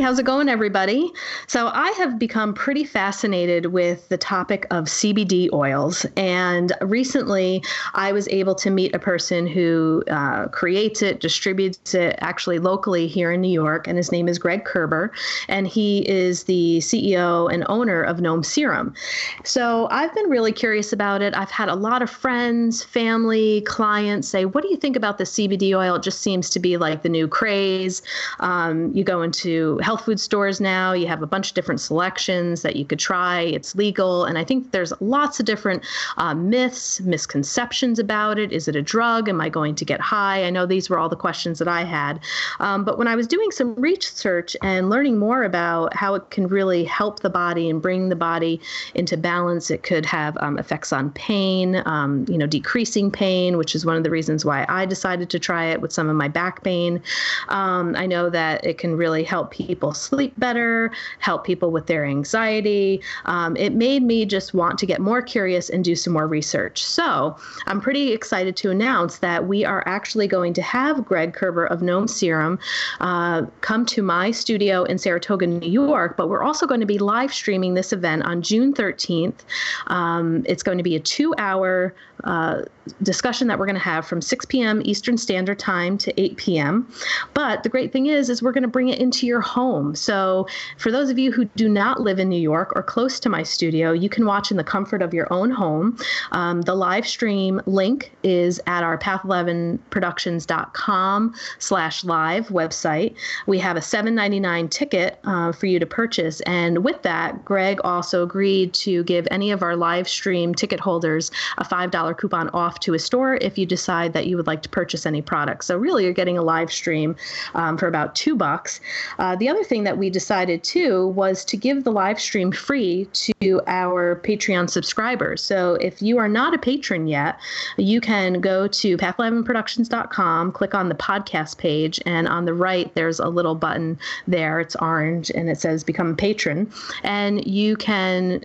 How's 0.00 0.20
it 0.20 0.26
going, 0.26 0.48
everybody? 0.48 1.10
So, 1.48 1.72
I 1.74 1.90
have 1.92 2.20
become 2.20 2.54
pretty 2.54 2.84
fascinated 2.84 3.66
with 3.66 4.08
the 4.08 4.16
topic 4.16 4.64
of 4.70 4.84
CBD 4.84 5.52
oils. 5.52 6.06
And 6.16 6.72
recently, 6.80 7.64
I 7.94 8.12
was 8.12 8.28
able 8.28 8.54
to 8.56 8.70
meet 8.70 8.94
a 8.94 9.00
person 9.00 9.48
who 9.48 10.04
uh, 10.08 10.46
creates 10.48 11.02
it, 11.02 11.18
distributes 11.18 11.94
it 11.94 12.16
actually 12.20 12.60
locally 12.60 13.08
here 13.08 13.32
in 13.32 13.40
New 13.40 13.50
York. 13.50 13.88
And 13.88 13.96
his 13.96 14.12
name 14.12 14.28
is 14.28 14.38
Greg 14.38 14.64
Kerber. 14.64 15.10
And 15.48 15.66
he 15.66 16.08
is 16.08 16.44
the 16.44 16.78
CEO 16.78 17.52
and 17.52 17.64
owner 17.68 18.00
of 18.02 18.20
Gnome 18.20 18.44
Serum. 18.44 18.94
So, 19.42 19.88
I've 19.90 20.14
been 20.14 20.30
really 20.30 20.52
curious 20.52 20.92
about 20.92 21.22
it. 21.22 21.34
I've 21.36 21.50
had 21.50 21.68
a 21.68 21.74
lot 21.74 22.02
of 22.02 22.10
friends, 22.10 22.84
family, 22.84 23.62
clients 23.62 24.28
say, 24.28 24.44
What 24.44 24.62
do 24.62 24.70
you 24.70 24.76
think 24.76 24.94
about 24.94 25.18
the 25.18 25.24
CBD 25.24 25.76
oil? 25.76 25.96
It 25.96 26.04
just 26.04 26.20
seems 26.20 26.50
to 26.50 26.60
be 26.60 26.76
like 26.76 27.02
the 27.02 27.08
new 27.08 27.26
craze. 27.26 28.00
Um, 28.38 28.94
you 28.94 29.02
go 29.02 29.22
into 29.22 29.80
health 29.88 30.04
food 30.04 30.20
stores 30.20 30.60
now. 30.60 30.92
You 30.92 31.06
have 31.06 31.22
a 31.22 31.26
bunch 31.26 31.48
of 31.48 31.54
different 31.54 31.80
selections 31.80 32.60
that 32.60 32.76
you 32.76 32.84
could 32.84 32.98
try. 32.98 33.40
It's 33.40 33.74
legal. 33.74 34.26
And 34.26 34.36
I 34.36 34.44
think 34.44 34.70
there's 34.70 34.92
lots 35.00 35.40
of 35.40 35.46
different 35.46 35.82
uh, 36.18 36.34
myths, 36.34 37.00
misconceptions 37.00 37.98
about 37.98 38.38
it. 38.38 38.52
Is 38.52 38.68
it 38.68 38.76
a 38.76 38.82
drug? 38.82 39.30
Am 39.30 39.40
I 39.40 39.48
going 39.48 39.74
to 39.76 39.86
get 39.86 39.98
high? 39.98 40.44
I 40.44 40.50
know 40.50 40.66
these 40.66 40.90
were 40.90 40.98
all 40.98 41.08
the 41.08 41.16
questions 41.16 41.58
that 41.58 41.68
I 41.68 41.84
had. 41.84 42.20
Um, 42.60 42.84
but 42.84 42.98
when 42.98 43.08
I 43.08 43.16
was 43.16 43.26
doing 43.26 43.50
some 43.50 43.74
research 43.76 44.54
and 44.62 44.90
learning 44.90 45.16
more 45.16 45.42
about 45.42 45.94
how 45.94 46.14
it 46.16 46.28
can 46.28 46.48
really 46.48 46.84
help 46.84 47.20
the 47.20 47.30
body 47.30 47.70
and 47.70 47.80
bring 47.80 48.10
the 48.10 48.16
body 48.16 48.60
into 48.94 49.16
balance, 49.16 49.70
it 49.70 49.84
could 49.84 50.04
have 50.04 50.36
um, 50.40 50.58
effects 50.58 50.92
on 50.92 51.12
pain, 51.12 51.82
um, 51.86 52.26
you 52.28 52.36
know, 52.36 52.46
decreasing 52.46 53.10
pain, 53.10 53.56
which 53.56 53.74
is 53.74 53.86
one 53.86 53.96
of 53.96 54.04
the 54.04 54.10
reasons 54.10 54.44
why 54.44 54.66
I 54.68 54.84
decided 54.84 55.30
to 55.30 55.38
try 55.38 55.64
it 55.64 55.80
with 55.80 55.94
some 55.94 56.10
of 56.10 56.16
my 56.16 56.28
back 56.28 56.62
pain. 56.62 57.02
Um, 57.48 57.96
I 57.96 58.04
know 58.04 58.28
that 58.28 58.66
it 58.66 58.76
can 58.76 58.94
really 58.94 59.24
help 59.24 59.50
people 59.50 59.77
sleep 59.94 60.32
better, 60.38 60.90
help 61.18 61.44
people 61.44 61.70
with 61.70 61.86
their 61.86 62.04
anxiety. 62.04 63.00
Um, 63.24 63.56
it 63.56 63.72
made 63.72 64.02
me 64.02 64.24
just 64.24 64.54
want 64.54 64.78
to 64.78 64.86
get 64.86 65.00
more 65.00 65.22
curious 65.22 65.70
and 65.70 65.84
do 65.84 65.94
some 65.94 66.12
more 66.12 66.26
research. 66.26 66.84
So 66.84 67.36
I'm 67.66 67.80
pretty 67.80 68.12
excited 68.12 68.56
to 68.56 68.70
announce 68.70 69.18
that 69.18 69.46
we 69.46 69.64
are 69.64 69.82
actually 69.86 70.26
going 70.26 70.52
to 70.54 70.62
have 70.62 71.04
Greg 71.04 71.32
Kerber 71.32 71.66
of 71.66 71.82
Gnome 71.82 72.08
Serum 72.08 72.58
uh, 73.00 73.42
come 73.60 73.86
to 73.86 74.02
my 74.02 74.30
studio 74.30 74.84
in 74.84 74.98
Saratoga, 74.98 75.46
New 75.46 75.70
York, 75.70 76.16
but 76.16 76.28
we're 76.28 76.42
also 76.42 76.66
going 76.66 76.80
to 76.80 76.86
be 76.86 76.98
live 76.98 77.32
streaming 77.32 77.74
this 77.74 77.92
event 77.92 78.24
on 78.24 78.42
June 78.42 78.72
13th. 78.74 79.40
Um, 79.86 80.44
it's 80.46 80.62
going 80.62 80.78
to 80.78 80.84
be 80.84 80.96
a 80.96 81.00
two 81.00 81.34
hour 81.38 81.94
uh, 82.24 82.62
discussion 83.02 83.48
that 83.48 83.58
we're 83.58 83.66
going 83.66 83.76
to 83.76 83.80
have 83.80 84.06
from 84.06 84.20
6 84.20 84.44
p.m. 84.46 84.82
Eastern 84.84 85.18
Standard 85.18 85.58
Time 85.58 85.98
to 85.98 86.20
8 86.20 86.36
p.m. 86.36 86.90
But 87.34 87.62
the 87.62 87.68
great 87.68 87.92
thing 87.92 88.06
is, 88.06 88.30
is 88.30 88.42
we're 88.42 88.52
going 88.52 88.62
to 88.62 88.68
bring 88.68 88.88
it 88.88 88.98
into 88.98 89.26
your 89.26 89.40
home. 89.40 89.94
So 89.94 90.46
for 90.78 90.90
those 90.90 91.10
of 91.10 91.18
you 91.18 91.32
who 91.32 91.44
do 91.44 91.68
not 91.68 92.00
live 92.00 92.18
in 92.18 92.28
New 92.28 92.40
York 92.40 92.72
or 92.74 92.82
close 92.82 93.20
to 93.20 93.28
my 93.28 93.42
studio, 93.42 93.92
you 93.92 94.08
can 94.08 94.26
watch 94.26 94.50
in 94.50 94.56
the 94.56 94.64
comfort 94.64 95.02
of 95.02 95.14
your 95.14 95.32
own 95.32 95.50
home. 95.50 95.96
Um, 96.32 96.62
the 96.62 96.74
live 96.74 97.06
stream 97.06 97.60
link 97.66 98.12
is 98.22 98.60
at 98.66 98.82
our 98.82 98.98
path11productions.com 98.98 101.34
slash 101.58 102.04
live 102.04 102.48
website. 102.48 103.14
We 103.46 103.58
have 103.58 103.76
a 103.76 103.80
$7.99 103.80 104.70
ticket 104.70 105.18
uh, 105.24 105.52
for 105.52 105.66
you 105.66 105.78
to 105.78 105.86
purchase. 105.86 106.40
And 106.42 106.84
with 106.84 107.02
that, 107.02 107.44
Greg 107.44 107.80
also 107.84 108.22
agreed 108.22 108.72
to 108.74 109.02
give 109.04 109.26
any 109.30 109.50
of 109.50 109.62
our 109.62 109.76
live 109.76 110.08
stream 110.08 110.54
ticket 110.54 110.80
holders 110.80 111.30
a 111.58 111.64
$5 111.64 112.07
coupon 112.14 112.48
off 112.50 112.80
to 112.80 112.94
a 112.94 112.98
store 112.98 113.36
if 113.36 113.58
you 113.58 113.66
decide 113.66 114.12
that 114.12 114.26
you 114.26 114.36
would 114.36 114.46
like 114.46 114.62
to 114.62 114.68
purchase 114.68 115.06
any 115.06 115.22
products. 115.22 115.66
So 115.66 115.76
really, 115.76 116.04
you're 116.04 116.12
getting 116.12 116.38
a 116.38 116.42
live 116.42 116.72
stream 116.72 117.16
um, 117.54 117.76
for 117.76 117.86
about 117.86 118.14
two 118.14 118.36
bucks. 118.36 118.80
Uh, 119.18 119.36
the 119.36 119.48
other 119.48 119.64
thing 119.64 119.84
that 119.84 119.98
we 119.98 120.10
decided 120.10 120.62
too 120.62 121.08
was 121.08 121.44
to 121.46 121.56
give 121.56 121.84
the 121.84 121.92
live 121.92 122.20
stream 122.20 122.52
free 122.52 123.06
to 123.12 123.60
our 123.66 124.20
Patreon 124.24 124.70
subscribers. 124.70 125.42
So 125.42 125.74
if 125.74 126.02
you 126.02 126.18
are 126.18 126.28
not 126.28 126.54
a 126.54 126.58
patron 126.58 127.06
yet, 127.06 127.38
you 127.76 128.00
can 128.00 128.40
go 128.40 128.68
to 128.68 128.96
path11productions.com, 128.96 130.52
click 130.52 130.74
on 130.74 130.88
the 130.88 130.94
podcast 130.94 131.58
page, 131.58 132.00
and 132.06 132.28
on 132.28 132.44
the 132.44 132.54
right 132.54 132.94
there's 132.94 133.20
a 133.20 133.28
little 133.28 133.54
button 133.54 133.98
there. 134.26 134.60
It's 134.60 134.76
orange 134.76 135.30
and 135.34 135.48
it 135.48 135.58
says 135.60 135.84
become 135.84 136.10
a 136.10 136.14
patron, 136.14 136.70
and 137.02 137.46
you 137.46 137.76
can 137.76 138.44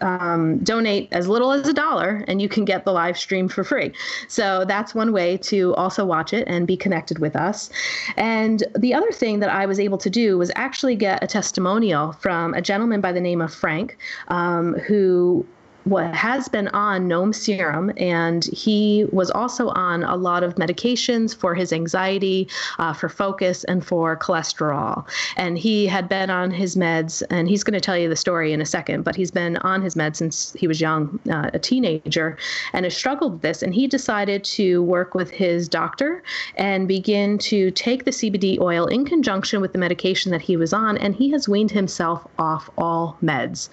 um, 0.00 0.58
donate 0.58 1.08
as 1.12 1.28
little 1.28 1.52
as 1.52 1.66
a 1.68 1.72
dollar 1.72 2.24
and 2.28 2.40
you 2.40 2.48
can 2.48 2.64
get 2.64 2.84
the 2.84 2.92
live 2.92 3.18
stream 3.18 3.48
for 3.48 3.64
free. 3.64 3.92
So 4.28 4.64
that's 4.64 4.94
one 4.94 5.12
way 5.12 5.36
to 5.38 5.74
also 5.74 6.04
watch 6.04 6.32
it 6.32 6.46
and 6.48 6.66
be 6.66 6.76
connected 6.76 7.18
with 7.18 7.36
us. 7.36 7.70
And 8.16 8.62
the 8.78 8.94
other 8.94 9.10
thing 9.10 9.40
that 9.40 9.50
I 9.50 9.66
was 9.66 9.80
able 9.80 9.98
to 9.98 10.10
do 10.10 10.38
was 10.38 10.50
actually 10.56 10.96
get 10.96 11.22
a 11.22 11.26
testimonial 11.26 12.12
from 12.12 12.54
a 12.54 12.62
gentleman 12.62 13.00
by 13.00 13.12
the 13.12 13.20
name 13.20 13.40
of 13.40 13.52
Frank, 13.52 13.98
um, 14.28 14.74
who 14.74 15.46
what 15.90 16.14
has 16.14 16.48
been 16.48 16.68
on 16.68 17.08
Gnome 17.08 17.32
Serum, 17.32 17.90
and 17.96 18.44
he 18.44 19.06
was 19.10 19.28
also 19.28 19.70
on 19.70 20.04
a 20.04 20.14
lot 20.14 20.44
of 20.44 20.54
medications 20.54 21.34
for 21.34 21.52
his 21.52 21.72
anxiety, 21.72 22.48
uh, 22.78 22.92
for 22.92 23.08
focus, 23.08 23.64
and 23.64 23.84
for 23.84 24.16
cholesterol. 24.16 25.04
And 25.36 25.58
he 25.58 25.88
had 25.88 26.08
been 26.08 26.30
on 26.30 26.52
his 26.52 26.76
meds, 26.76 27.24
and 27.28 27.48
he's 27.48 27.64
going 27.64 27.74
to 27.74 27.80
tell 27.80 27.98
you 27.98 28.08
the 28.08 28.14
story 28.14 28.52
in 28.52 28.60
a 28.60 28.64
second, 28.64 29.02
but 29.02 29.16
he's 29.16 29.32
been 29.32 29.56
on 29.58 29.82
his 29.82 29.96
meds 29.96 30.16
since 30.16 30.52
he 30.52 30.68
was 30.68 30.80
young, 30.80 31.18
uh, 31.28 31.50
a 31.52 31.58
teenager, 31.58 32.38
and 32.72 32.84
has 32.84 32.96
struggled 32.96 33.32
with 33.32 33.42
this. 33.42 33.60
And 33.60 33.74
he 33.74 33.88
decided 33.88 34.44
to 34.44 34.84
work 34.84 35.14
with 35.14 35.30
his 35.30 35.68
doctor 35.68 36.22
and 36.54 36.86
begin 36.86 37.36
to 37.38 37.72
take 37.72 38.04
the 38.04 38.12
CBD 38.12 38.60
oil 38.60 38.86
in 38.86 39.04
conjunction 39.04 39.60
with 39.60 39.72
the 39.72 39.78
medication 39.78 40.30
that 40.30 40.40
he 40.40 40.56
was 40.56 40.72
on, 40.72 40.96
and 40.98 41.16
he 41.16 41.30
has 41.32 41.48
weaned 41.48 41.72
himself 41.72 42.24
off 42.38 42.70
all 42.78 43.16
meds. 43.20 43.68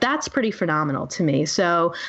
That's 0.00 0.28
pretty 0.28 0.50
phenomenal 0.50 1.06
to 1.06 1.22
me. 1.22 1.46
So 1.46 1.61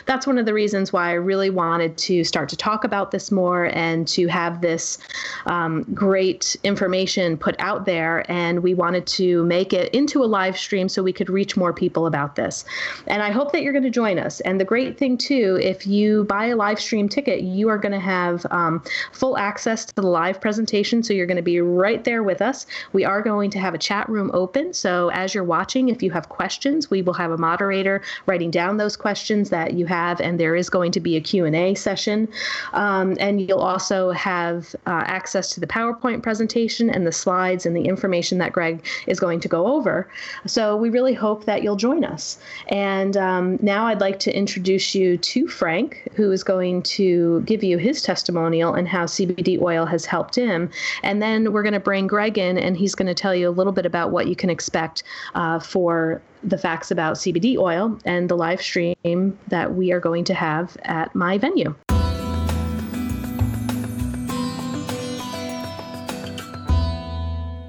that's 0.05 0.25
one 0.25 0.37
of 0.37 0.45
the 0.45 0.53
reasons 0.53 0.91
why 0.91 1.09
I 1.09 1.13
really 1.13 1.49
wanted 1.49 1.97
to 1.97 2.23
start 2.23 2.49
to 2.49 2.57
talk 2.57 2.83
about 2.83 3.11
this 3.11 3.31
more 3.31 3.65
and 3.73 4.07
to 4.09 4.27
have 4.27 4.61
this 4.61 4.97
um, 5.45 5.83
great 5.93 6.55
information 6.63 7.37
put 7.37 7.55
out 7.59 7.85
there. 7.85 8.29
And 8.31 8.63
we 8.63 8.73
wanted 8.73 9.05
to 9.07 9.43
make 9.45 9.73
it 9.73 9.93
into 9.93 10.23
a 10.23 10.25
live 10.39 10.57
stream 10.57 10.89
so 10.89 11.03
we 11.03 11.13
could 11.13 11.29
reach 11.29 11.55
more 11.55 11.73
people 11.73 12.05
about 12.07 12.35
this. 12.35 12.65
And 13.07 13.21
I 13.21 13.31
hope 13.31 13.51
that 13.51 13.61
you're 13.63 13.73
going 13.73 13.83
to 13.83 13.89
join 13.89 14.17
us. 14.19 14.39
And 14.41 14.59
the 14.59 14.65
great 14.65 14.97
thing, 14.97 15.17
too, 15.17 15.59
if 15.61 15.85
you 15.85 16.23
buy 16.25 16.45
a 16.47 16.55
live 16.55 16.79
stream 16.79 17.07
ticket, 17.09 17.41
you 17.41 17.69
are 17.69 17.77
going 17.77 17.91
to 17.91 17.99
have 17.99 18.45
um, 18.51 18.83
full 19.11 19.37
access 19.37 19.85
to 19.85 19.95
the 19.95 20.07
live 20.07 20.41
presentation. 20.41 21.03
So 21.03 21.13
you're 21.13 21.27
going 21.27 21.37
to 21.37 21.43
be 21.43 21.61
right 21.61 22.03
there 22.03 22.23
with 22.23 22.41
us. 22.41 22.65
We 22.93 23.05
are 23.05 23.21
going 23.21 23.49
to 23.51 23.59
have 23.59 23.73
a 23.73 23.77
chat 23.77 24.07
room 24.09 24.31
open. 24.33 24.73
So 24.73 25.09
as 25.09 25.33
you're 25.33 25.43
watching, 25.43 25.89
if 25.89 26.01
you 26.01 26.11
have 26.11 26.29
questions, 26.29 26.89
we 26.89 27.01
will 27.01 27.13
have 27.13 27.31
a 27.31 27.37
moderator 27.37 28.01
writing 28.25 28.51
down 28.51 28.77
those 28.77 28.95
questions 28.95 29.32
questions 29.33 29.49
that 29.49 29.73
you 29.73 29.87
have, 29.87 30.21
and 30.21 30.39
there 30.39 30.55
is 30.55 30.69
going 30.69 30.91
to 30.91 30.99
be 30.99 31.15
a 31.15 31.21
Q&A 31.21 31.73
session. 31.73 32.27
Um, 32.73 33.17
and 33.19 33.41
you'll 33.41 33.59
also 33.59 34.11
have 34.11 34.75
uh, 34.85 35.03
access 35.07 35.49
to 35.55 35.59
the 35.59 35.65
PowerPoint 35.65 36.21
presentation 36.21 36.89
and 36.91 37.07
the 37.07 37.11
slides 37.11 37.65
and 37.65 37.75
the 37.75 37.85
information 37.85 38.37
that 38.37 38.53
Greg 38.53 38.85
is 39.07 39.19
going 39.19 39.39
to 39.39 39.47
go 39.47 39.65
over. 39.65 40.07
So 40.45 40.77
we 40.77 40.89
really 40.89 41.15
hope 41.15 41.45
that 41.45 41.63
you'll 41.63 41.77
join 41.77 42.03
us. 42.03 42.37
And 42.67 43.17
um, 43.17 43.57
now 43.61 43.87
I'd 43.87 44.01
like 44.01 44.19
to 44.19 44.31
introduce 44.31 44.93
you 44.93 45.17
to 45.17 45.47
Frank, 45.47 46.07
who 46.13 46.31
is 46.31 46.43
going 46.43 46.83
to 46.97 47.41
give 47.41 47.63
you 47.63 47.79
his 47.79 48.03
testimonial 48.03 48.75
and 48.75 48.87
how 48.87 49.05
CBD 49.05 49.59
oil 49.59 49.85
has 49.87 50.05
helped 50.05 50.35
him. 50.35 50.69
And 51.01 51.21
then 51.23 51.51
we're 51.51 51.63
going 51.63 51.79
to 51.81 51.87
bring 51.91 52.05
Greg 52.05 52.37
in, 52.37 52.59
and 52.59 52.77
he's 52.77 52.93
going 52.93 53.07
to 53.07 53.15
tell 53.15 53.33
you 53.33 53.49
a 53.49 53.55
little 53.57 53.73
bit 53.73 53.87
about 53.87 54.11
what 54.11 54.27
you 54.27 54.35
can 54.35 54.51
expect 54.51 55.03
uh, 55.33 55.59
for 55.59 56.21
the 56.43 56.57
facts 56.57 56.91
about 56.91 57.15
CBD 57.15 57.57
oil 57.57 57.97
and 58.05 58.29
the 58.29 58.35
live 58.35 58.61
stream 58.61 59.37
that 59.47 59.73
we 59.73 59.91
are 59.91 59.99
going 59.99 60.23
to 60.25 60.33
have 60.33 60.77
at 60.83 61.13
my 61.15 61.37
venue. 61.37 61.73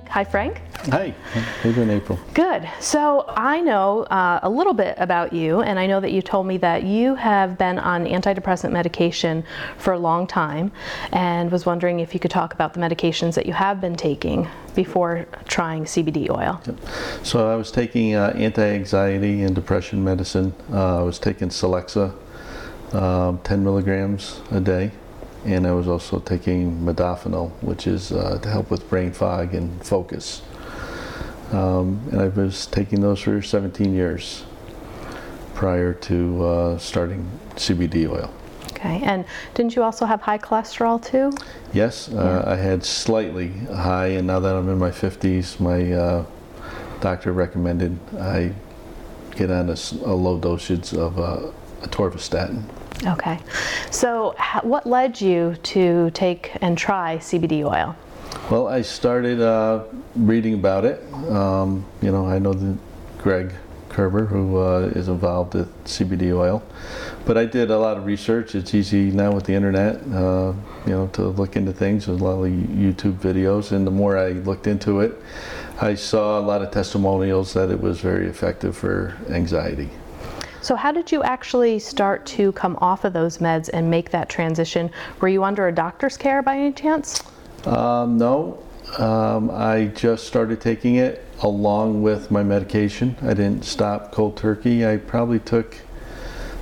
Hi, 0.08 0.22
Frank. 0.22 0.62
Hi, 0.90 1.14
how 1.62 1.68
you 1.70 1.74
doing, 1.74 1.88
April? 1.88 2.18
Good. 2.34 2.68
So 2.78 3.24
I 3.28 3.60
know 3.62 4.02
uh, 4.04 4.40
a 4.42 4.50
little 4.50 4.74
bit 4.74 4.94
about 4.98 5.32
you, 5.32 5.62
and 5.62 5.78
I 5.78 5.86
know 5.86 5.98
that 5.98 6.12
you 6.12 6.20
told 6.20 6.46
me 6.46 6.58
that 6.58 6.82
you 6.82 7.14
have 7.14 7.56
been 7.56 7.78
on 7.78 8.04
antidepressant 8.04 8.70
medication 8.70 9.44
for 9.78 9.94
a 9.94 9.98
long 9.98 10.26
time, 10.26 10.72
and 11.10 11.50
was 11.50 11.64
wondering 11.64 12.00
if 12.00 12.12
you 12.12 12.20
could 12.20 12.30
talk 12.30 12.52
about 12.52 12.74
the 12.74 12.80
medications 12.80 13.34
that 13.34 13.46
you 13.46 13.54
have 13.54 13.80
been 13.80 13.96
taking 13.96 14.46
before 14.74 15.26
trying 15.48 15.84
CBD 15.84 16.28
oil. 16.28 16.60
So 17.22 17.50
I 17.50 17.56
was 17.56 17.70
taking 17.70 18.14
uh, 18.14 18.34
anti-anxiety 18.36 19.42
and 19.42 19.54
depression 19.54 20.04
medicine. 20.04 20.52
Uh, 20.70 21.00
I 21.00 21.02
was 21.02 21.18
taking 21.18 21.48
Celexa, 21.48 22.14
um, 22.92 23.38
10 23.38 23.64
milligrams 23.64 24.40
a 24.50 24.60
day 24.60 24.90
and 25.44 25.66
I 25.66 25.72
was 25.72 25.88
also 25.88 26.20
taking 26.20 26.80
modafinil, 26.80 27.50
which 27.60 27.86
is 27.86 28.12
uh, 28.12 28.38
to 28.40 28.48
help 28.48 28.70
with 28.70 28.88
brain 28.88 29.12
fog 29.12 29.54
and 29.54 29.84
focus. 29.84 30.40
Um, 31.54 32.00
and 32.10 32.20
I 32.20 32.28
was 32.28 32.66
taking 32.66 33.00
those 33.00 33.20
for 33.20 33.40
17 33.40 33.94
years 33.94 34.44
prior 35.54 35.94
to 35.94 36.44
uh, 36.44 36.78
starting 36.78 37.30
CBD 37.54 38.10
oil. 38.10 38.32
Okay, 38.72 39.00
and 39.04 39.24
didn't 39.54 39.76
you 39.76 39.84
also 39.84 40.04
have 40.04 40.20
high 40.20 40.38
cholesterol 40.38 41.02
too? 41.02 41.32
Yes, 41.72 42.08
uh, 42.08 42.42
I 42.44 42.56
had 42.56 42.84
slightly 42.84 43.48
high, 43.72 44.08
and 44.08 44.26
now 44.26 44.40
that 44.40 44.54
I'm 44.56 44.68
in 44.68 44.78
my 44.78 44.90
50s, 44.90 45.60
my 45.60 45.92
uh, 45.92 46.24
doctor 47.00 47.32
recommended 47.32 47.98
I 48.18 48.52
get 49.36 49.50
on 49.50 49.70
a 49.70 50.14
low 50.14 50.38
dosage 50.38 50.92
of 50.92 51.18
uh, 51.18 51.52
atorvastatin. 51.82 52.64
Okay. 53.06 53.38
So, 53.90 54.34
what 54.62 54.86
led 54.86 55.20
you 55.20 55.56
to 55.62 56.10
take 56.10 56.56
and 56.60 56.76
try 56.76 57.18
CBD 57.18 57.64
oil? 57.64 57.96
Well, 58.50 58.68
I 58.68 58.82
started 58.82 59.40
uh, 59.40 59.84
reading 60.14 60.54
about 60.54 60.84
it. 60.84 61.02
Um, 61.30 61.86
you 62.02 62.12
know, 62.12 62.26
I 62.26 62.38
know 62.38 62.52
the 62.52 62.76
Greg 63.18 63.54
Kerber, 63.88 64.26
who 64.26 64.58
uh, 64.58 64.90
is 64.94 65.08
involved 65.08 65.54
with 65.54 65.84
CBD 65.84 66.36
oil, 66.36 66.62
but 67.24 67.38
I 67.38 67.46
did 67.46 67.70
a 67.70 67.78
lot 67.78 67.96
of 67.96 68.04
research. 68.04 68.54
It's 68.54 68.74
easy 68.74 69.10
now 69.10 69.32
with 69.32 69.44
the 69.44 69.54
internet, 69.54 69.96
uh, 70.12 70.52
you 70.84 70.92
know, 70.92 71.06
to 71.14 71.28
look 71.28 71.56
into 71.56 71.72
things. 71.72 72.06
There's 72.06 72.20
a 72.20 72.24
lot 72.24 72.42
of 72.42 72.50
YouTube 72.50 73.14
videos, 73.14 73.72
and 73.72 73.86
the 73.86 73.90
more 73.90 74.18
I 74.18 74.30
looked 74.30 74.66
into 74.66 75.00
it, 75.00 75.14
I 75.80 75.94
saw 75.94 76.38
a 76.38 76.42
lot 76.42 76.60
of 76.60 76.70
testimonials 76.70 77.54
that 77.54 77.70
it 77.70 77.80
was 77.80 78.00
very 78.00 78.26
effective 78.26 78.76
for 78.76 79.16
anxiety. 79.30 79.90
So, 80.60 80.76
how 80.76 80.92
did 80.92 81.12
you 81.12 81.22
actually 81.22 81.78
start 81.78 82.26
to 82.26 82.52
come 82.52 82.78
off 82.80 83.04
of 83.04 83.12
those 83.12 83.38
meds 83.38 83.70
and 83.72 83.90
make 83.90 84.10
that 84.10 84.28
transition? 84.28 84.90
Were 85.20 85.28
you 85.28 85.44
under 85.44 85.68
a 85.68 85.72
doctor's 85.72 86.16
care 86.16 86.42
by 86.42 86.56
any 86.56 86.72
chance? 86.72 87.22
Um, 87.66 88.18
no, 88.18 88.58
um, 88.98 89.50
I 89.50 89.86
just 89.86 90.26
started 90.26 90.60
taking 90.60 90.96
it 90.96 91.24
along 91.40 92.02
with 92.02 92.30
my 92.30 92.42
medication. 92.42 93.16
I 93.22 93.28
didn't 93.28 93.64
stop 93.64 94.12
cold 94.12 94.36
turkey. 94.36 94.86
I 94.86 94.98
probably 94.98 95.38
took 95.38 95.78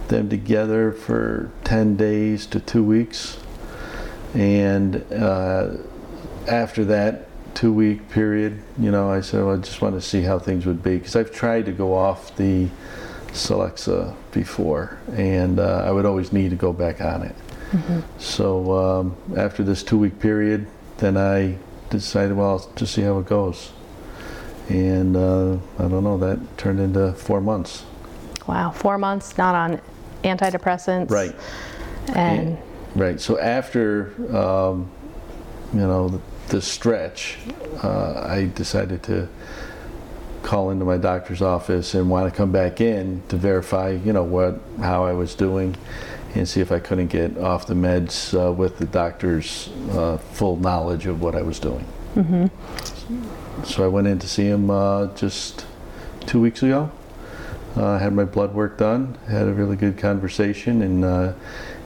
them 0.09 0.29
together 0.29 0.93
for 0.93 1.51
10 1.65 1.97
days 1.97 2.47
to 2.47 2.61
two 2.61 2.85
weeks. 2.85 3.39
And 4.35 5.05
uh, 5.13 5.77
after 6.49 6.85
that 6.87 7.27
two 7.55 7.73
week 7.73 8.09
period, 8.11 8.63
you 8.79 8.91
know, 8.91 9.11
I 9.11 9.21
said, 9.21 9.45
well, 9.45 9.55
I 9.55 9.59
just 9.59 9.83
want 9.83 9.95
to 9.95 10.01
see 10.01 10.23
how 10.23 10.39
things 10.39 10.67
would 10.67 10.83
be. 10.83 10.99
Because 10.99 11.17
I've 11.17 11.33
tried 11.33 11.67
to 11.67 11.73
go 11.73 11.95
off 11.95 12.35
the 12.37 12.69
Celexa 13.29 14.15
before, 14.31 14.99
and 15.15 15.59
uh, 15.59 15.83
I 15.85 15.91
would 15.91 16.07
always 16.07 16.33
need 16.33 16.51
to 16.51 16.57
go 16.57 16.73
back 16.73 17.01
on 17.01 17.23
it. 17.23 17.35
So 18.19 18.73
um, 18.77 19.17
after 19.37 19.63
this 19.63 19.83
two 19.83 19.99
week 19.99 20.21
period, 20.21 20.67
then 21.03 21.17
I 21.17 21.59
decided, 21.91 22.37
well, 22.37 22.51
I'll 22.51 22.73
just 22.77 22.95
see 22.95 23.03
how 23.03 23.19
it 23.19 23.27
goes. 23.27 23.73
And 24.69 25.17
uh, 25.17 25.59
I 25.79 25.89
don't 25.89 26.05
know, 26.05 26.17
that 26.19 26.39
turned 26.57 26.81
into 26.81 27.13
four 27.13 27.41
months. 27.41 27.85
Wow, 28.47 28.71
four 28.71 28.99
months 28.99 29.37
not 29.37 29.55
on 29.55 29.81
antidepressants. 30.25 31.11
Right. 31.11 31.35
And 32.15 32.59
Right. 32.95 33.21
So 33.21 33.39
after, 33.39 34.13
um, 34.37 34.91
you 35.73 35.81
know, 35.81 36.09
the, 36.09 36.21
the 36.49 36.61
stretch, 36.61 37.39
uh, 37.83 38.25
I 38.27 38.51
decided 38.55 39.03
to 39.05 39.29
call 40.43 40.71
into 40.71 40.85
my 40.85 40.99
doctor's 40.99 41.41
office 41.41 41.95
and 41.95 42.11
want 42.11 42.31
to 42.31 42.37
come 42.37 42.53
back 42.53 42.81
in 42.81 43.23
to 43.29 43.37
verify, 43.37 43.91
you 43.91 44.13
know, 44.13 44.25
what 44.25 44.61
how 44.79 45.05
I 45.05 45.13
was 45.13 45.35
doing, 45.35 45.77
and 46.35 46.49
see 46.49 46.61
if 46.61 46.73
I 46.73 46.79
couldn't 46.79 47.09
get 47.09 47.37
off 47.39 47.67
the 47.67 47.75
meds 47.75 48.33
uh, 48.39 48.53
with 48.53 48.79
the 48.79 48.87
doctor's 48.87 49.69
uh, 49.91 50.17
full 50.19 50.57
knowledge 50.57 51.07
of 51.07 51.21
what 51.21 51.35
I 51.35 51.43
was 51.43 51.59
doing. 51.59 51.87
So 53.65 53.85
I 53.85 53.89
went 53.89 54.07
in 54.07 54.19
to 54.19 54.29
see 54.29 54.47
him 54.47 54.71
uh, 54.71 55.09
just 55.15 55.67
two 56.27 56.41
weeks 56.41 56.63
ago. 56.63 56.91
Uh, 57.77 57.99
had 57.99 58.13
my 58.13 58.25
blood 58.25 58.55
work 58.55 58.77
done, 58.77 59.17
had 59.29 59.49
a 59.49 59.53
really 59.53 59.77
good 59.77 59.97
conversation, 59.97 60.83
and 60.83 61.05
uh, 61.05 61.33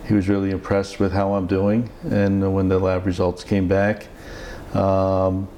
he 0.06 0.14
was 0.14 0.28
really 0.28 0.50
impressed 0.50 0.99
with 0.99 1.12
how 1.12 1.34
I'm 1.34 1.46
doing. 1.46 1.90
And 2.10 2.54
when 2.54 2.69
the 2.69 2.78
lab 2.78 3.06
results 3.06 3.44
came 3.44 3.69
back, 3.69 4.06
um, 4.75 5.49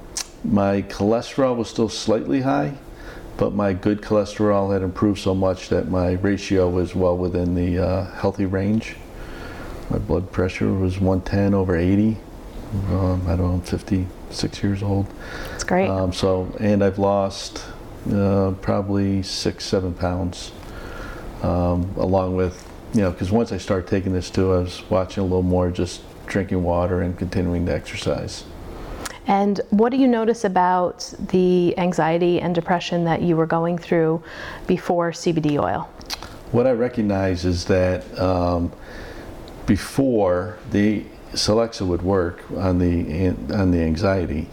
my 0.43 0.83
cholesterol 0.83 1.55
was 1.55 1.69
still 1.69 1.89
slightly 1.89 2.41
high, 2.41 2.75
but 3.39 3.53
my 3.53 3.71
good 3.71 4.01
cholesterol 4.01 4.73
had 4.73 4.81
improved 4.81 5.17
so 5.17 5.33
much 5.33 5.69
that 5.69 5.87
my 5.87 6.11
ratio 6.11 6.69
was 6.69 6.93
well 6.93 7.17
within 7.17 7.55
the 7.55 7.79
uh, 7.79 8.11
healthy 8.15 8.45
range. 8.45 8.97
My 9.89 9.97
blood 9.97 10.29
pressure 10.33 10.73
was 10.73 10.99
110 10.99 11.53
over 11.53 11.75
80. 11.77 12.17
Um, 12.89 13.23
I 13.25 13.37
don't 13.37 13.39
know, 13.39 13.53
I'm 13.53 13.61
56 13.61 14.61
years 14.61 14.83
old. 14.83 15.07
it's 15.55 15.63
great. 15.63 15.87
Um, 15.87 16.11
so, 16.11 16.53
and 16.59 16.83
I've 16.83 16.99
lost 16.99 17.63
uh, 18.13 18.51
probably 18.61 19.23
six, 19.23 19.63
seven 19.63 19.93
pounds, 19.93 20.51
um, 21.41 21.93
along 21.95 22.35
with, 22.35 22.69
you 22.93 23.01
know, 23.01 23.11
because 23.11 23.31
once 23.31 23.53
I 23.53 23.57
started 23.57 23.87
taking 23.87 24.11
this 24.11 24.29
too, 24.29 24.51
I 24.51 24.59
was 24.59 24.83
watching 24.89 25.21
a 25.21 25.25
little 25.25 25.43
more, 25.43 25.71
just 25.71 26.01
drinking 26.27 26.61
water 26.61 27.01
and 27.01 27.17
continuing 27.17 27.65
to 27.67 27.73
exercise. 27.73 28.43
And 29.27 29.61
what 29.69 29.91
do 29.91 29.97
you 29.97 30.07
notice 30.07 30.43
about 30.43 31.13
the 31.29 31.77
anxiety 31.77 32.41
and 32.41 32.55
depression 32.55 33.03
that 33.05 33.21
you 33.21 33.35
were 33.35 33.45
going 33.45 33.77
through 33.77 34.23
before 34.67 35.11
CBD 35.11 35.61
oil? 35.61 35.89
What 36.51 36.65
I 36.65 36.71
recognize 36.71 37.45
is 37.45 37.65
that 37.65 38.19
um, 38.19 38.71
before 39.65 40.57
the 40.71 41.03
Celexa 41.33 41.85
would 41.85 42.01
work 42.01 42.43
on 42.57 42.79
the 42.79 43.29
on 43.53 43.69
the 43.69 43.81
anxiety, 43.81 44.47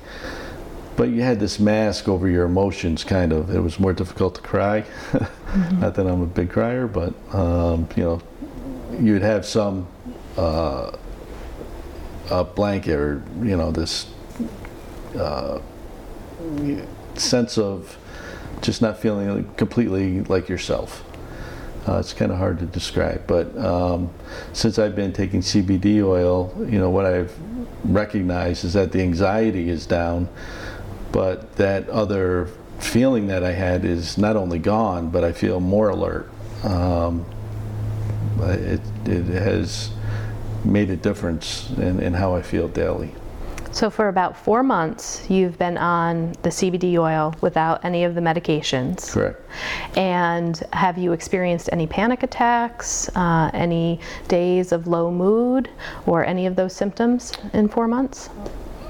but 0.94 1.08
you 1.08 1.22
had 1.22 1.40
this 1.40 1.58
mask 1.58 2.06
over 2.06 2.28
your 2.28 2.44
emotions. 2.44 3.02
Kind 3.02 3.32
of, 3.32 3.54
it 3.54 3.60
was 3.60 3.80
more 3.80 3.94
difficult 3.94 4.34
to 4.34 4.42
cry. 4.42 4.84
Not 5.72 5.94
that 5.94 6.06
I'm 6.06 6.20
a 6.20 6.26
big 6.26 6.50
crier, 6.50 6.86
but 6.86 7.14
um, 7.34 7.88
you 7.96 8.02
know, 8.02 8.22
you'd 9.00 9.22
have 9.22 9.46
some 9.46 9.86
uh, 10.36 10.94
a 12.30 12.44
blanket 12.44 12.98
or 12.98 13.22
you 13.42 13.56
know 13.56 13.70
this 13.70 14.06
uh, 15.14 15.60
sense 17.14 17.58
of 17.58 17.96
just 18.62 18.82
not 18.82 18.98
feeling 18.98 19.52
completely 19.56 20.22
like 20.22 20.48
yourself. 20.48 21.04
Uh, 21.88 21.98
it's 21.98 22.12
kind 22.12 22.32
of 22.32 22.38
hard 22.38 22.58
to 22.58 22.66
describe, 22.66 23.24
but 23.28 23.56
um, 23.58 24.10
since 24.52 24.78
I've 24.78 24.96
been 24.96 25.12
taking 25.12 25.40
CBD 25.40 26.02
oil, 26.02 26.52
you 26.58 26.80
know 26.80 26.90
what 26.90 27.06
I've 27.06 27.32
recognized 27.84 28.64
is 28.64 28.72
that 28.72 28.90
the 28.90 29.00
anxiety 29.02 29.68
is 29.68 29.86
down, 29.86 30.28
but 31.12 31.54
that 31.56 31.88
other 31.88 32.48
feeling 32.80 33.28
that 33.28 33.44
I 33.44 33.52
had 33.52 33.84
is 33.84 34.18
not 34.18 34.36
only 34.36 34.58
gone, 34.58 35.10
but 35.10 35.22
I 35.22 35.32
feel 35.32 35.60
more 35.60 35.90
alert. 35.90 36.28
Um, 36.64 37.24
it, 38.40 38.80
it 39.04 39.24
has 39.26 39.90
made 40.64 40.90
a 40.90 40.96
difference 40.96 41.70
in, 41.70 42.00
in 42.00 42.14
how 42.14 42.34
I 42.34 42.42
feel 42.42 42.68
daily. 42.68 43.14
So, 43.76 43.90
for 43.90 44.08
about 44.08 44.34
four 44.34 44.62
months, 44.62 45.28
you've 45.28 45.58
been 45.58 45.76
on 45.76 46.32
the 46.40 46.48
CBD 46.48 46.96
oil 46.96 47.34
without 47.42 47.84
any 47.84 48.04
of 48.04 48.14
the 48.14 48.22
medications. 48.22 49.12
Correct. 49.12 49.38
And 49.98 50.56
have 50.72 50.96
you 50.96 51.12
experienced 51.12 51.68
any 51.72 51.86
panic 51.86 52.22
attacks, 52.22 53.10
uh, 53.14 53.50
any 53.52 54.00
days 54.28 54.72
of 54.72 54.86
low 54.86 55.10
mood, 55.10 55.68
or 56.06 56.24
any 56.24 56.46
of 56.46 56.56
those 56.56 56.72
symptoms 56.72 57.34
in 57.52 57.68
four 57.68 57.86
months? 57.86 58.30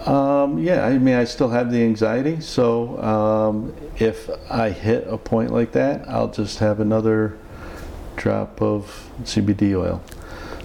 Um, 0.04 0.60
yeah, 0.60 0.86
I 0.86 0.98
mean, 0.98 1.16
I 1.16 1.24
still 1.24 1.48
have 1.48 1.72
the 1.72 1.82
anxiety, 1.82 2.40
so 2.40 3.02
um, 3.02 3.74
if 3.98 4.30
I 4.48 4.70
hit 4.70 5.04
a 5.08 5.18
point 5.18 5.52
like 5.52 5.72
that, 5.72 6.08
I'll 6.08 6.30
just 6.30 6.60
have 6.60 6.78
another 6.78 7.36
drop 8.14 8.62
of 8.62 9.10
CBD 9.24 9.74
oil. 9.74 10.00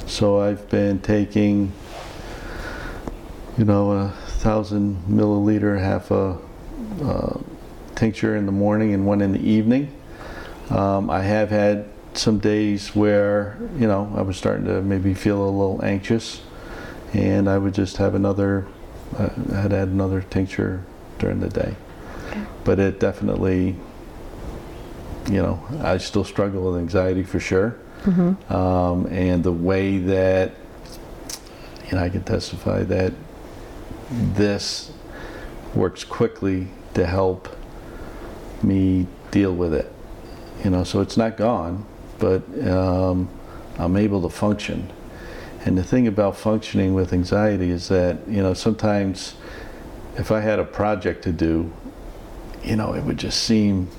So 0.05 0.41
I've 0.41 0.69
been 0.69 0.99
taking, 0.99 1.71
you 3.57 3.65
know, 3.65 3.91
a 3.91 4.09
thousand 4.27 5.03
milliliter, 5.09 5.79
half 5.79 6.11
a 6.11 6.37
uh, 7.03 7.39
tincture 7.95 8.35
in 8.35 8.45
the 8.45 8.51
morning 8.51 8.93
and 8.93 9.05
one 9.05 9.21
in 9.21 9.31
the 9.31 9.41
evening. 9.41 9.93
Um, 10.69 11.09
I 11.09 11.21
have 11.21 11.49
had 11.49 11.85
some 12.13 12.39
days 12.39 12.95
where, 12.95 13.57
you 13.77 13.87
know, 13.87 14.11
I 14.15 14.21
was 14.21 14.37
starting 14.37 14.65
to 14.65 14.81
maybe 14.81 15.13
feel 15.13 15.41
a 15.41 15.49
little 15.49 15.83
anxious, 15.83 16.41
and 17.13 17.49
I 17.49 17.57
would 17.57 17.73
just 17.73 17.97
have 17.97 18.15
another 18.15 18.67
I 19.17 19.23
had 19.55 19.71
had 19.71 19.89
another 19.89 20.21
tincture 20.21 20.83
during 21.19 21.41
the 21.41 21.49
day. 21.49 21.75
But 22.63 22.79
it 22.79 22.99
definitely, 22.99 23.75
you 25.29 25.41
know, 25.41 25.61
I 25.81 25.97
still 25.97 26.23
struggle 26.23 26.71
with 26.71 26.79
anxiety 26.79 27.23
for 27.23 27.39
sure. 27.39 27.75
Um, 28.49 29.07
and 29.07 29.43
the 29.43 29.51
way 29.51 29.97
that, 29.97 30.53
you 31.89 31.97
know, 31.97 32.03
I 32.03 32.09
can 32.09 32.23
testify 32.23 32.83
that 32.83 33.13
this 34.11 34.91
works 35.73 36.03
quickly 36.03 36.67
to 36.93 37.05
help 37.05 37.55
me 38.61 39.07
deal 39.31 39.53
with 39.53 39.73
it. 39.73 39.91
You 40.63 40.69
know, 40.69 40.83
so 40.83 41.01
it's 41.01 41.17
not 41.17 41.37
gone, 41.37 41.85
but 42.19 42.43
um, 42.67 43.29
I'm 43.77 43.95
able 43.95 44.21
to 44.23 44.29
function. 44.29 44.91
And 45.65 45.77
the 45.77 45.83
thing 45.83 46.07
about 46.07 46.35
functioning 46.35 46.93
with 46.93 47.13
anxiety 47.13 47.69
is 47.69 47.87
that, 47.87 48.27
you 48.27 48.41
know, 48.41 48.53
sometimes 48.53 49.35
if 50.17 50.31
I 50.31 50.41
had 50.41 50.59
a 50.59 50.65
project 50.65 51.23
to 51.23 51.31
do, 51.31 51.71
you 52.63 52.75
know, 52.75 52.93
it 52.93 53.03
would 53.03 53.17
just 53.17 53.43
seem, 53.43 53.89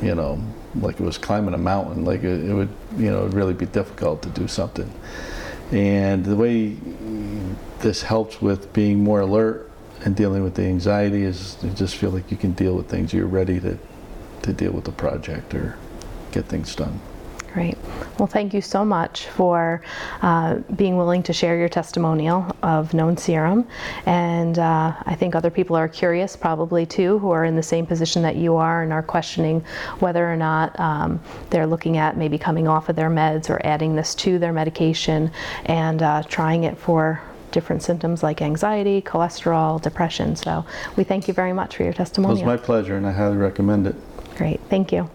you 0.00 0.14
know, 0.14 0.42
like 0.74 1.00
it 1.00 1.02
was 1.02 1.18
climbing 1.18 1.54
a 1.54 1.58
mountain. 1.58 2.04
Like 2.04 2.22
it, 2.22 2.48
it 2.48 2.54
would, 2.54 2.70
you 2.96 3.10
know, 3.10 3.26
really 3.26 3.54
be 3.54 3.66
difficult 3.66 4.22
to 4.22 4.28
do 4.28 4.46
something. 4.48 4.90
And 5.72 6.24
the 6.24 6.36
way 6.36 6.76
this 7.80 8.02
helps 8.02 8.40
with 8.40 8.72
being 8.72 9.02
more 9.02 9.20
alert 9.20 9.70
and 10.04 10.16
dealing 10.16 10.42
with 10.42 10.54
the 10.54 10.64
anxiety 10.64 11.24
is 11.24 11.56
you 11.62 11.70
just 11.70 11.96
feel 11.96 12.10
like 12.10 12.30
you 12.30 12.36
can 12.36 12.52
deal 12.52 12.74
with 12.74 12.88
things. 12.88 13.12
You're 13.12 13.26
ready 13.26 13.60
to, 13.60 13.78
to 14.42 14.52
deal 14.52 14.72
with 14.72 14.84
the 14.84 14.92
project 14.92 15.54
or 15.54 15.76
get 16.32 16.46
things 16.46 16.74
done. 16.74 17.00
Great. 17.52 17.76
Well, 18.16 18.28
thank 18.28 18.54
you 18.54 18.60
so 18.60 18.84
much 18.84 19.26
for 19.26 19.82
uh, 20.22 20.56
being 20.76 20.96
willing 20.96 21.20
to 21.24 21.32
share 21.32 21.56
your 21.56 21.68
testimonial 21.68 22.46
of 22.62 22.94
Gnome 22.94 23.16
Serum. 23.16 23.66
And 24.06 24.56
uh, 24.56 24.94
I 25.04 25.16
think 25.16 25.34
other 25.34 25.50
people 25.50 25.74
are 25.74 25.88
curious, 25.88 26.36
probably 26.36 26.86
too, 26.86 27.18
who 27.18 27.32
are 27.32 27.44
in 27.44 27.56
the 27.56 27.62
same 27.62 27.86
position 27.86 28.22
that 28.22 28.36
you 28.36 28.54
are 28.54 28.84
and 28.84 28.92
are 28.92 29.02
questioning 29.02 29.64
whether 29.98 30.32
or 30.32 30.36
not 30.36 30.78
um, 30.78 31.20
they're 31.50 31.66
looking 31.66 31.96
at 31.96 32.16
maybe 32.16 32.38
coming 32.38 32.68
off 32.68 32.88
of 32.88 32.94
their 32.94 33.10
meds 33.10 33.50
or 33.50 33.60
adding 33.66 33.96
this 33.96 34.14
to 34.14 34.38
their 34.38 34.52
medication 34.52 35.32
and 35.66 36.04
uh, 36.04 36.22
trying 36.28 36.62
it 36.62 36.78
for 36.78 37.20
different 37.52 37.82
symptoms 37.82 38.22
like 38.22 38.42
anxiety, 38.42 39.02
cholesterol, 39.02 39.80
depression. 39.80 40.36
So 40.36 40.64
we 40.96 41.04
thank 41.04 41.28
you 41.28 41.34
very 41.34 41.52
much 41.52 41.76
for 41.76 41.84
your 41.84 41.92
testimonial. 41.92 42.38
It 42.38 42.44
was 42.44 42.60
my 42.60 42.64
pleasure, 42.64 42.96
and 42.96 43.06
I 43.06 43.12
highly 43.12 43.36
recommend 43.36 43.86
it. 43.86 43.96
Great. 44.36 44.60
Thank 44.68 44.92
you. 44.92 45.10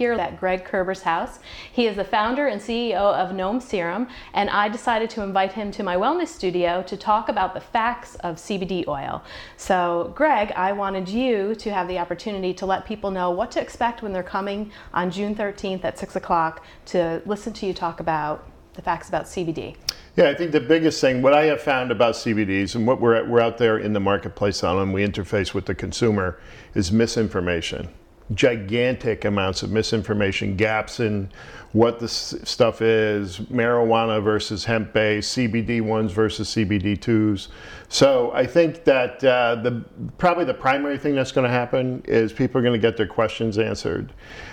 Here 0.00 0.14
at 0.14 0.40
Greg 0.40 0.64
Kerber's 0.64 1.02
house. 1.02 1.40
He 1.70 1.86
is 1.86 1.94
the 1.94 2.04
founder 2.04 2.46
and 2.46 2.58
CEO 2.58 2.94
of 2.94 3.34
Gnome 3.34 3.60
Serum, 3.60 4.08
and 4.32 4.48
I 4.48 4.66
decided 4.66 5.10
to 5.10 5.22
invite 5.22 5.52
him 5.52 5.70
to 5.72 5.82
my 5.82 5.94
wellness 5.94 6.28
studio 6.28 6.82
to 6.84 6.96
talk 6.96 7.28
about 7.28 7.52
the 7.52 7.60
facts 7.60 8.14
of 8.20 8.36
CBD 8.36 8.88
oil. 8.88 9.22
So, 9.58 10.14
Greg, 10.16 10.52
I 10.52 10.72
wanted 10.72 11.06
you 11.06 11.54
to 11.56 11.70
have 11.70 11.86
the 11.86 11.98
opportunity 11.98 12.54
to 12.54 12.64
let 12.64 12.86
people 12.86 13.10
know 13.10 13.30
what 13.30 13.50
to 13.50 13.60
expect 13.60 14.00
when 14.00 14.14
they're 14.14 14.22
coming 14.22 14.72
on 14.94 15.10
June 15.10 15.34
13th 15.34 15.84
at 15.84 15.98
6 15.98 16.16
o'clock 16.16 16.64
to 16.86 17.20
listen 17.26 17.52
to 17.52 17.66
you 17.66 17.74
talk 17.74 18.00
about 18.00 18.48
the 18.72 18.80
facts 18.80 19.10
about 19.10 19.26
CBD. 19.26 19.76
Yeah, 20.16 20.30
I 20.30 20.34
think 20.34 20.52
the 20.52 20.60
biggest 20.60 20.98
thing, 21.02 21.20
what 21.20 21.34
I 21.34 21.44
have 21.44 21.60
found 21.60 21.90
about 21.90 22.14
CBDs 22.14 22.74
and 22.74 22.86
what 22.86 23.02
we're, 23.02 23.22
we're 23.28 23.40
out 23.40 23.58
there 23.58 23.76
in 23.76 23.92
the 23.92 24.00
marketplace 24.00 24.64
on 24.64 24.78
and 24.78 24.94
we 24.94 25.06
interface 25.06 25.52
with 25.52 25.66
the 25.66 25.74
consumer 25.74 26.40
is 26.74 26.90
misinformation 26.90 27.90
gigantic 28.34 29.24
amounts 29.24 29.62
of 29.62 29.70
misinformation, 29.70 30.56
gaps 30.56 31.00
in 31.00 31.28
what 31.72 32.00
the 32.00 32.08
stuff 32.08 32.82
is, 32.82 33.38
marijuana 33.38 34.22
versus 34.22 34.64
hemp 34.64 34.92
based, 34.92 35.36
CBD 35.36 35.80
ones 35.80 36.12
versus 36.12 36.48
CBD 36.48 37.00
twos. 37.00 37.48
So 37.92 38.30
I 38.32 38.46
think 38.46 38.84
that 38.84 39.22
uh, 39.24 39.56
the 39.56 39.84
probably 40.16 40.44
the 40.44 40.54
primary 40.54 40.96
thing 40.96 41.16
that's 41.16 41.32
going 41.32 41.44
to 41.44 41.50
happen 41.50 42.04
is 42.06 42.32
people 42.32 42.60
are 42.60 42.62
going 42.62 42.80
to 42.80 42.86
get 42.88 42.96
their 42.96 43.08
questions 43.08 43.58
answered. 43.58 44.12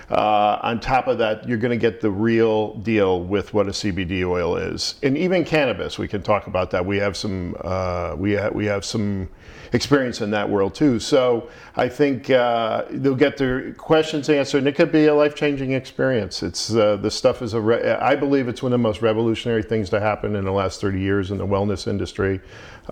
Uh, 0.09 0.57
on 0.63 0.79
top 0.79 1.05
of 1.07 1.19
that, 1.19 1.47
you're 1.47 1.59
going 1.59 1.69
to 1.69 1.77
get 1.77 2.01
the 2.01 2.09
real 2.09 2.73
deal 2.77 3.21
with 3.21 3.53
what 3.53 3.67
a 3.67 3.71
CBD 3.71 4.27
oil 4.27 4.57
is, 4.57 4.95
and 5.03 5.15
even 5.15 5.45
cannabis. 5.45 5.99
We 5.99 6.07
can 6.07 6.23
talk 6.23 6.47
about 6.47 6.71
that. 6.71 6.83
We 6.83 6.97
have 6.97 7.15
some 7.15 7.55
uh, 7.61 8.15
we 8.17 8.35
ha- 8.35 8.49
we 8.49 8.65
have 8.65 8.83
some 8.83 9.29
experience 9.71 10.21
in 10.21 10.31
that 10.31 10.49
world 10.49 10.73
too. 10.73 10.99
So 10.99 11.49
I 11.75 11.89
think 11.89 12.31
uh, 12.31 12.85
they'll 12.89 13.13
get 13.13 13.37
their 13.37 13.73
questions 13.73 14.29
answered, 14.29 14.59
and 14.59 14.67
it 14.67 14.75
could 14.75 14.91
be 14.91 15.05
a 15.05 15.13
life 15.13 15.35
changing 15.35 15.73
experience. 15.73 16.41
It's 16.41 16.73
uh, 16.73 16.95
this 16.95 17.13
stuff 17.13 17.43
is 17.43 17.53
a 17.53 17.61
re- 17.61 17.91
I 17.91 18.15
believe 18.15 18.47
it's 18.47 18.63
one 18.63 18.73
of 18.73 18.79
the 18.79 18.83
most 18.83 19.03
revolutionary 19.03 19.61
things 19.61 19.91
to 19.91 19.99
happen 19.99 20.35
in 20.35 20.43
the 20.43 20.51
last 20.51 20.81
30 20.81 20.99
years 20.99 21.29
in 21.29 21.37
the 21.37 21.45
wellness 21.45 21.85
industry. 21.85 22.41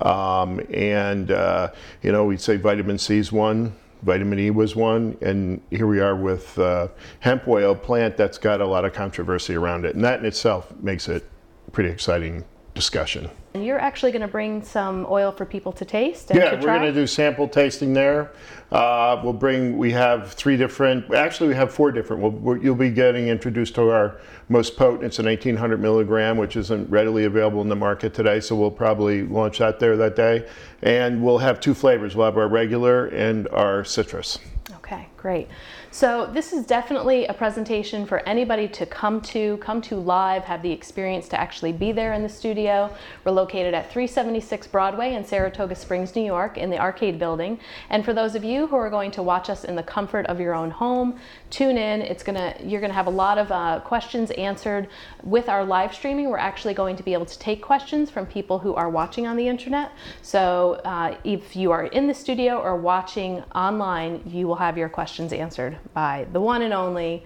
Um, 0.02 0.35
and 0.74 1.32
uh, 1.32 1.72
you 2.02 2.12
know, 2.12 2.26
we'd 2.26 2.42
say 2.42 2.58
vitamin 2.58 2.98
C 2.98 3.18
is 3.18 3.32
one. 3.32 3.76
Vitamin 4.04 4.38
E 4.38 4.52
was 4.52 4.76
one, 4.76 5.18
and 5.22 5.60
here 5.72 5.88
we 5.88 6.00
are 6.00 6.16
with 6.16 6.60
uh, 6.60 6.88
hemp 7.22 7.48
oil 7.48 7.74
plant 7.74 8.16
that's 8.18 8.38
got 8.38 8.62
a 8.62 8.66
lot 8.66 8.86
of 8.86 8.94
controversy 8.94 9.56
around 9.56 9.84
it, 9.84 9.96
and 9.96 10.04
that 10.04 10.20
in 10.20 10.26
itself 10.26 10.72
makes 10.82 11.08
it 11.08 11.28
pretty 11.72 11.90
exciting 11.90 12.44
discussion. 12.76 13.30
And 13.56 13.66
you're 13.66 13.80
actually 13.80 14.12
going 14.12 14.22
to 14.22 14.28
bring 14.28 14.62
some 14.62 15.08
oil 15.10 15.32
for 15.32 15.46
people 15.46 15.72
to 15.72 15.86
taste. 15.86 16.30
yeah, 16.36 16.50
to 16.50 16.56
we're 16.58 16.64
going 16.64 16.82
to 16.82 16.92
do 16.92 17.08
sample 17.08 17.48
tasting 17.48 17.94
there. 17.94 18.34
Uh, 18.70 19.22
we'll 19.24 19.32
bring. 19.32 19.78
We 19.78 19.94
have 19.94 20.34
three 20.34 20.58
different. 20.58 21.14
Actually, 21.14 21.48
we 21.48 21.56
have 21.56 21.74
four 21.74 21.94
different. 21.94 22.22
We'll, 22.22 22.58
you'll 22.58 22.76
be 22.76 22.90
getting 22.90 23.30
introduced 23.30 23.76
to 23.76 23.90
our 23.92 24.20
most 24.50 24.76
potent. 24.76 25.06
It's 25.06 25.20
an 25.20 25.28
1800 25.28 25.80
milligram, 25.80 26.36
which 26.36 26.58
isn't 26.58 26.90
readily 26.90 27.24
available 27.24 27.62
in 27.62 27.70
the 27.70 27.78
market 27.78 28.14
today. 28.14 28.42
So 28.42 28.58
we'll 28.58 28.72
probably 28.72 29.24
launch 29.24 29.60
that 29.60 29.80
there 29.80 29.96
that 29.96 30.18
day. 30.18 30.50
And 30.82 31.24
we'll 31.24 31.38
have 31.38 31.62
two 31.62 31.74
flavors. 31.74 32.14
We'll 32.14 32.26
have 32.26 32.38
our 32.38 32.50
regular 32.50 33.06
and 33.06 33.48
our 33.48 33.86
citrus. 33.86 34.38
Okay, 34.74 35.08
great. 35.16 35.48
So 35.96 36.30
this 36.30 36.52
is 36.52 36.66
definitely 36.66 37.26
a 37.28 37.34
presentation 37.34 38.06
for 38.06 38.20
anybody 38.28 38.68
to 38.68 38.86
come 38.86 39.22
to, 39.22 39.56
come 39.60 39.82
to 39.84 39.96
live, 39.96 40.44
have 40.44 40.62
the 40.62 40.70
experience 40.70 41.30
to 41.30 41.40
actually 41.40 41.72
be 41.72 41.94
there 41.94 42.12
in 42.12 42.22
the 42.22 42.28
studio. 42.28 42.94
We're 43.24 43.32
located 43.32 43.74
at 43.74 43.90
376 43.94 44.68
Broadway 44.68 45.14
in 45.14 45.24
Saratoga 45.24 45.74
Springs, 45.74 46.14
New 46.14 46.26
York 46.26 46.58
in 46.58 46.70
the 46.70 46.78
Arcade 46.78 47.18
Building. 47.18 47.62
And 47.90 48.04
for 48.04 48.12
those 48.14 48.36
of 48.36 48.44
you 48.44 48.68
who 48.68 48.76
are 48.76 48.90
going 48.90 49.10
to 49.12 49.24
watch 49.24 49.50
us 49.50 49.64
in 49.64 49.78
the 49.78 49.84
comfort 49.84 50.26
of 50.26 50.38
your 50.38 50.54
own 50.54 50.70
home, 50.70 51.18
tune 51.50 51.78
in. 51.78 52.02
It's 52.02 52.24
gonna, 52.24 52.54
you're 52.62 52.82
gonna 52.82 52.92
have 52.92 53.08
a 53.08 53.18
lot 53.26 53.38
of 53.38 53.50
uh, 53.50 53.80
questions 53.80 54.32
answered 54.32 54.90
with 55.24 55.48
our 55.48 55.64
live 55.64 55.96
streaming. 55.96 56.30
We're 56.30 56.38
actually 56.40 56.74
going 56.74 56.98
to 56.98 57.04
be 57.04 57.14
able 57.14 57.28
to 57.28 57.40
take 57.40 57.62
questions 57.62 58.12
from 58.12 58.26
people 58.26 58.60
who 58.60 58.76
are 58.76 58.90
watching 58.90 59.28
on 59.28 59.38
the 59.38 59.48
internet. 59.48 59.94
So 60.22 60.74
uh, 60.84 61.16
if 61.24 61.56
you 61.56 61.72
are 61.72 61.86
in 61.86 62.08
the 62.08 62.14
studio 62.14 62.60
or 62.60 62.76
watching 62.76 63.44
online, 63.56 64.22
you 64.26 64.46
will 64.46 64.58
have 64.58 64.78
your 64.78 64.90
questions 64.90 65.32
answered 65.32 65.78
by 65.94 66.26
the 66.32 66.40
one 66.42 66.62
and 66.62 66.74
only 66.74 67.24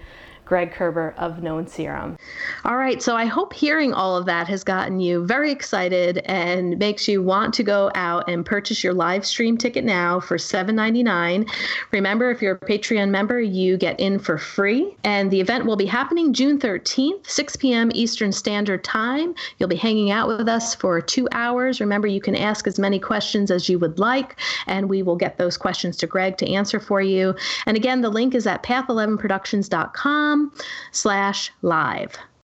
Greg 0.50 0.72
Kerber 0.72 1.14
of 1.16 1.44
Gnome 1.44 1.68
Serum. 1.68 2.18
All 2.64 2.76
right, 2.76 3.00
so 3.00 3.14
I 3.14 3.24
hope 3.24 3.52
hearing 3.52 3.92
all 3.92 4.16
of 4.16 4.26
that 4.26 4.48
has 4.48 4.64
gotten 4.64 4.98
you 4.98 5.24
very 5.24 5.52
excited 5.52 6.18
and 6.24 6.76
makes 6.76 7.06
you 7.06 7.22
want 7.22 7.54
to 7.54 7.62
go 7.62 7.92
out 7.94 8.28
and 8.28 8.44
purchase 8.44 8.82
your 8.82 8.92
live 8.92 9.24
stream 9.24 9.56
ticket 9.56 9.84
now 9.84 10.18
for 10.18 10.38
$7.99. 10.38 11.48
Remember, 11.92 12.32
if 12.32 12.42
you're 12.42 12.56
a 12.56 12.58
Patreon 12.58 13.10
member, 13.10 13.40
you 13.40 13.76
get 13.76 14.00
in 14.00 14.18
for 14.18 14.38
free. 14.38 14.96
And 15.04 15.30
the 15.30 15.40
event 15.40 15.66
will 15.66 15.76
be 15.76 15.86
happening 15.86 16.32
June 16.32 16.58
13th, 16.58 17.28
6 17.28 17.54
p.m. 17.54 17.92
Eastern 17.94 18.32
Standard 18.32 18.82
Time. 18.82 19.36
You'll 19.58 19.68
be 19.68 19.76
hanging 19.76 20.10
out 20.10 20.26
with 20.26 20.48
us 20.48 20.74
for 20.74 21.00
two 21.00 21.28
hours. 21.30 21.80
Remember, 21.80 22.08
you 22.08 22.20
can 22.20 22.34
ask 22.34 22.66
as 22.66 22.76
many 22.76 22.98
questions 22.98 23.52
as 23.52 23.68
you 23.68 23.78
would 23.78 24.00
like, 24.00 24.40
and 24.66 24.88
we 24.88 25.04
will 25.04 25.14
get 25.14 25.38
those 25.38 25.56
questions 25.56 25.96
to 25.98 26.08
Greg 26.08 26.38
to 26.38 26.52
answer 26.52 26.80
for 26.80 27.00
you. 27.00 27.36
And 27.66 27.76
again, 27.76 28.00
the 28.00 28.10
link 28.10 28.34
is 28.34 28.48
at 28.48 28.64
path11productions.com 28.64 30.39
slash 30.92 31.52
live. 31.62 32.16